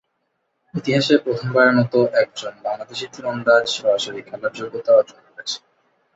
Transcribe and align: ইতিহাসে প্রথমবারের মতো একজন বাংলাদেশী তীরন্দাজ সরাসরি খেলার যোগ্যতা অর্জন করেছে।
ইতিহাসে 0.73 1.15
প্রথমবারের 1.17 1.77
মতো 1.79 1.99
একজন 2.21 2.53
বাংলাদেশী 2.65 3.05
তীরন্দাজ 3.13 3.63
সরাসরি 3.75 4.21
খেলার 4.21 4.53
যোগ্যতা 4.59 4.91
অর্জন 4.95 5.19
করেছে। 5.27 5.57